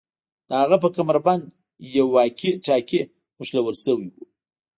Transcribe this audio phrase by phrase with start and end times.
[0.47, 1.43] د هغه په کمربند
[1.97, 3.01] یو واکي ټاکي
[3.37, 4.15] نښلول شوی و